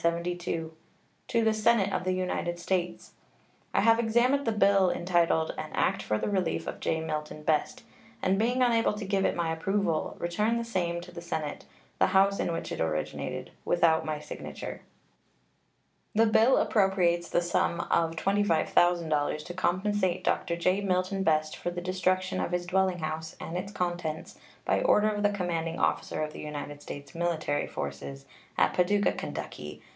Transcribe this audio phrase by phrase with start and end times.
[0.03, 0.73] To
[1.43, 3.11] the Senate of the United States:
[3.71, 7.01] I have examined the bill entitled "An act for the relief of J.
[7.01, 7.83] Milton Best,"
[8.23, 11.65] and, being unable to give it my approval, return the same to the Senate,
[11.99, 14.81] the House in which it originated, without my signature.
[16.15, 20.55] The bill appropriates the sum of $25,000 to compensate Dr.
[20.57, 20.81] J.
[20.81, 25.21] Milton Best for the destruction of his dwelling house and its contents by order of
[25.21, 28.25] the commanding officer of the United States military forces
[28.57, 29.13] at Paducah,
[29.51, 29.81] Ky.